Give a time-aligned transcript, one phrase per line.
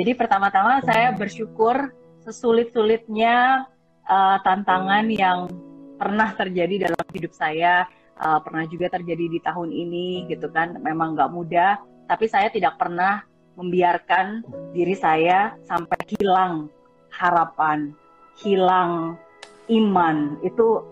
[0.00, 1.92] Jadi pertama-tama saya bersyukur
[2.24, 3.68] sesulit-sulitnya
[4.08, 5.52] uh, tantangan yang
[6.00, 7.84] pernah terjadi dalam hidup saya,
[8.16, 10.80] uh, pernah juga terjadi di tahun ini gitu kan.
[10.80, 11.76] Memang nggak mudah,
[12.08, 13.20] tapi saya tidak pernah
[13.60, 14.40] membiarkan
[14.72, 16.72] diri saya sampai hilang
[17.12, 17.92] harapan,
[18.40, 19.20] hilang
[19.68, 20.40] iman.
[20.40, 20.88] Itu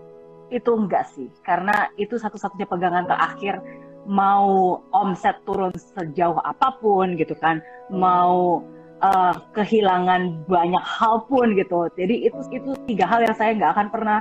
[0.52, 3.64] itu enggak sih, karena itu satu-satunya pegangan terakhir.
[4.04, 8.60] Mau omset turun sejauh apa pun gitu kan, mau
[9.02, 11.88] uh, kehilangan banyak hal pun gitu.
[11.96, 14.18] Jadi itu itu tiga hal yang saya nggak akan pernah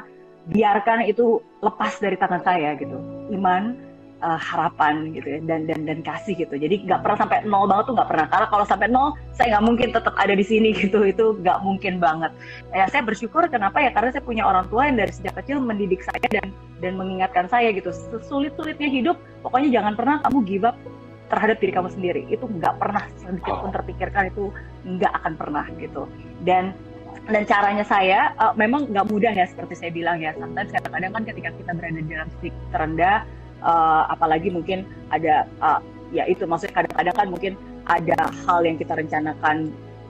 [0.49, 2.97] biarkan itu lepas dari tangan saya gitu.
[3.29, 3.77] Iman,
[4.23, 6.55] uh, harapan gitu ya, dan dan dan kasih gitu.
[6.55, 8.27] Jadi nggak pernah sampai nol banget tuh nggak pernah.
[8.31, 11.03] Karena kalau sampai nol, saya nggak mungkin tetap ada di sini gitu.
[11.03, 12.31] Itu nggak mungkin banget.
[12.73, 16.01] Ya saya bersyukur kenapa ya karena saya punya orang tua yang dari sejak kecil mendidik
[16.03, 16.47] saya dan
[16.79, 17.91] dan mengingatkan saya gitu.
[17.91, 20.75] Sesulit-sulitnya hidup, pokoknya jangan pernah kamu give up
[21.29, 22.21] terhadap diri kamu sendiri.
[22.27, 24.49] Itu nggak pernah sedikit pun terpikirkan itu
[24.83, 26.09] nggak akan pernah gitu.
[26.43, 26.73] Dan
[27.29, 30.33] dan caranya saya uh, memang nggak mudah ya seperti saya bilang ya.
[30.35, 33.17] Sometimes kadang-kadang kan ketika kita berada di dalam titik terendah
[33.61, 37.53] uh, apalagi mungkin ada uh, ya itu maksudnya kadang-kadang kan mungkin
[37.85, 39.69] ada hal yang kita rencanakan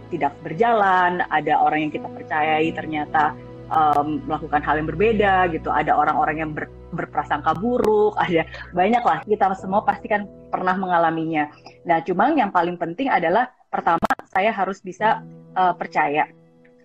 [0.09, 3.35] tidak berjalan ada orang yang kita percayai ternyata
[3.69, 9.21] um, melakukan hal yang berbeda gitu ada orang-orang yang ber, berprasangka buruk, ada banyak lah
[9.23, 11.47] kita semua pasti kan pernah mengalaminya.
[11.85, 15.21] Nah, cuma yang paling penting adalah pertama saya harus bisa
[15.53, 16.29] uh, percaya,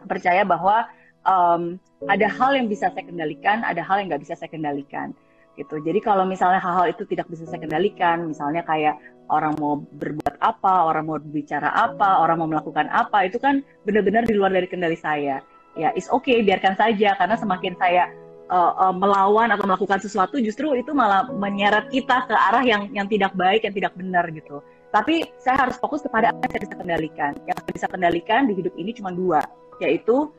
[0.05, 0.85] percaya bahwa
[1.25, 5.17] um, ada hal yang bisa saya kendalikan, ada hal yang nggak bisa saya kendalikan
[5.55, 5.79] gitu.
[5.81, 8.99] Jadi kalau misalnya hal-hal itu tidak bisa saya kendalikan, misalnya kayak
[9.31, 14.27] orang mau berbuat apa, orang mau bicara apa, orang mau melakukan apa, itu kan benar-benar
[14.27, 15.41] di luar dari kendali saya.
[15.75, 17.19] Ya, is okay, biarkan saja.
[17.19, 18.11] Karena semakin saya
[18.51, 23.07] uh, uh, melawan atau melakukan sesuatu justru itu malah menyeret kita ke arah yang yang
[23.11, 24.63] tidak baik yang tidak benar gitu.
[24.95, 27.33] Tapi saya harus fokus kepada apa yang saya bisa kendalikan.
[27.51, 29.43] Yang saya bisa kendalikan di hidup ini cuma dua
[29.83, 30.31] yaitu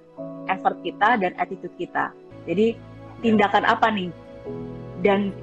[0.48, 2.16] effort kita dan attitude kita.
[2.48, 2.80] Jadi
[3.20, 4.10] tindakan apa nih?
[5.04, 5.36] Dan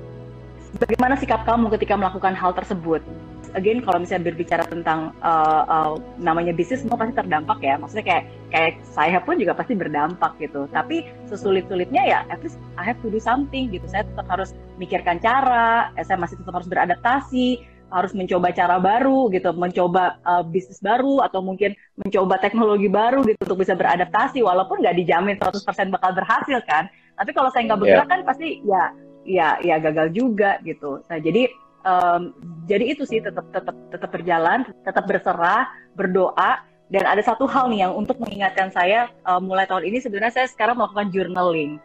[0.81, 3.05] bagaimana sikap kamu ketika melakukan hal tersebut?
[3.53, 7.77] Again kalau misalnya berbicara tentang uh, uh, namanya bisnis semua pasti terdampak ya.
[7.77, 10.65] Maksudnya kayak kayak saya pun juga pasti berdampak gitu.
[10.73, 13.85] Tapi sesulit-sulitnya ya at least I have to do something gitu.
[13.93, 19.29] Saya tetap harus mikirkan cara eh, saya masih tetap harus beradaptasi harus mencoba cara baru
[19.29, 19.53] gitu.
[19.53, 24.41] Mencoba uh, bisnis baru atau mungkin mencoba teknologi baru gitu untuk bisa beradaptasi.
[24.41, 26.89] Walaupun nggak dijamin 100% bakal berhasil kan.
[27.21, 28.13] Tapi kalau saya nggak bergerak yeah.
[28.17, 31.51] kan pasti ya ya ya gagal juga gitu nah jadi
[31.87, 32.33] um,
[32.67, 35.69] jadi itu sih tetap tetap tetap berjalan, tetap berserah,
[35.99, 36.63] berdoa
[36.93, 40.47] dan ada satu hal nih yang untuk mengingatkan saya uh, mulai tahun ini sebenarnya saya
[40.51, 41.81] sekarang melakukan journaling.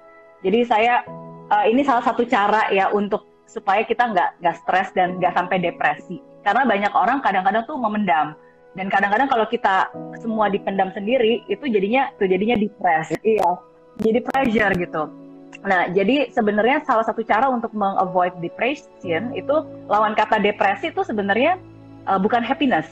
[0.45, 1.01] Jadi saya
[1.49, 5.57] uh, ini salah satu cara ya untuk supaya kita nggak nggak stres dan nggak sampai
[5.63, 6.21] depresi.
[6.45, 8.37] Karena banyak orang kadang-kadang tuh memendam
[8.77, 9.89] dan kadang-kadang kalau kita
[10.21, 13.11] semua dipendam sendiri itu jadinya tuh jadinya depres.
[13.23, 13.49] Iya.
[13.97, 15.26] Jadi pressure gitu.
[15.65, 19.55] Nah, jadi sebenarnya salah satu cara untuk mengavoid depression itu
[19.89, 21.57] lawan kata depresi itu sebenarnya
[22.05, 22.85] uh, bukan happiness.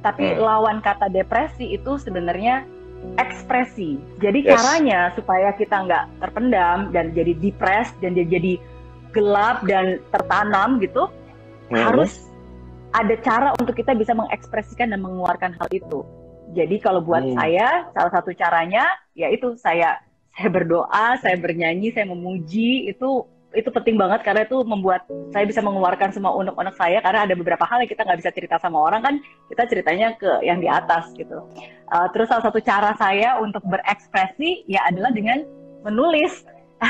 [0.00, 0.40] Tapi hmm.
[0.40, 2.64] lawan kata depresi itu sebenarnya
[3.18, 3.98] ekspresi.
[4.22, 4.58] Jadi yes.
[4.58, 8.58] caranya supaya kita nggak terpendam dan jadi depres dan jadi
[9.12, 11.10] gelap dan tertanam gitu,
[11.70, 11.76] hmm.
[11.76, 12.28] harus
[12.96, 16.02] ada cara untuk kita bisa mengekspresikan dan mengeluarkan hal itu.
[16.56, 17.36] Jadi kalau buat hmm.
[17.36, 20.00] saya salah satu caranya yaitu saya
[20.38, 23.26] saya berdoa, saya bernyanyi, saya memuji itu
[23.56, 27.64] itu penting banget karena itu membuat saya bisa mengeluarkan semua unek-unek saya karena ada beberapa
[27.64, 29.14] hal yang kita nggak bisa cerita sama orang kan
[29.48, 31.42] kita ceritanya ke yang di atas gitu.
[31.90, 35.42] Uh, terus salah satu cara saya untuk berekspresi ya adalah dengan
[35.82, 36.46] menulis.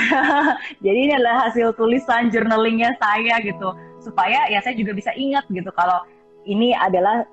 [0.85, 3.73] Jadi ini adalah hasil tulisan journalingnya saya gitu
[4.05, 6.05] supaya ya saya juga bisa ingat gitu kalau
[6.45, 7.25] ini adalah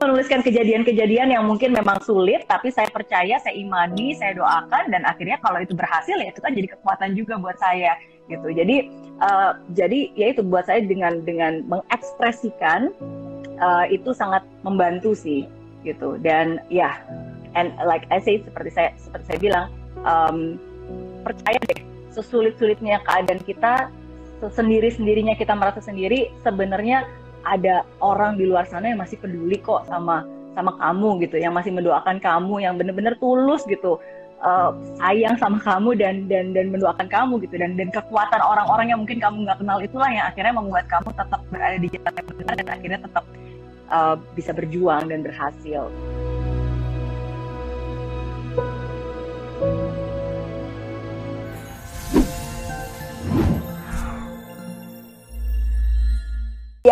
[0.00, 5.38] menuliskan kejadian-kejadian yang mungkin memang sulit, tapi saya percaya, saya imani, saya doakan, dan akhirnya
[5.44, 7.94] kalau itu berhasil ya itu kan jadi kekuatan juga buat saya
[8.26, 8.48] gitu.
[8.50, 8.90] Jadi
[9.20, 12.90] uh, jadi ya itu buat saya dengan dengan mengekspresikan
[13.60, 15.44] uh, itu sangat membantu sih
[15.84, 16.16] gitu.
[16.20, 16.98] Dan ya,
[17.54, 19.66] and like I say seperti saya seperti saya bilang,
[20.02, 20.38] um,
[21.22, 21.80] percaya deh
[22.14, 23.90] sesulit-sulitnya keadaan kita
[24.44, 27.08] sendiri sendirinya kita merasa sendiri sebenarnya
[27.44, 30.24] ada orang di luar sana yang masih peduli kok sama
[30.54, 33.98] sama kamu gitu, yang masih mendoakan kamu, yang benar-benar tulus gitu,
[34.38, 34.70] uh,
[35.02, 39.18] sayang sama kamu dan dan dan mendoakan kamu gitu, dan dan kekuatan orang-orang yang mungkin
[39.18, 42.68] kamu nggak kenal itulah yang akhirnya membuat kamu tetap berada di jalan yang benar dan
[42.70, 43.24] akhirnya tetap
[43.90, 45.90] uh, bisa berjuang dan berhasil.